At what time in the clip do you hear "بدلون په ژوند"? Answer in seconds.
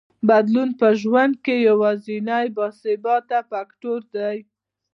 0.27-1.33